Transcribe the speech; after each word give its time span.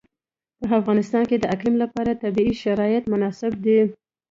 په 0.59 0.65
افغانستان 0.81 1.23
کې 1.29 1.37
د 1.39 1.45
اقلیم 1.55 1.75
لپاره 1.83 2.19
طبیعي 2.23 2.53
شرایط 2.63 3.03
مناسب 3.13 3.51
دي. 3.65 3.79